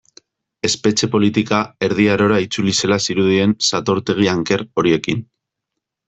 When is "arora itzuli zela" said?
2.13-2.97